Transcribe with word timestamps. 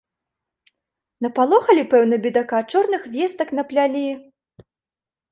Напалохалі, 1.25 1.83
пэўна, 1.91 2.15
бедака, 2.23 2.61
чорных 2.71 3.05
вестак 3.17 3.47
наплялі! 3.59 4.03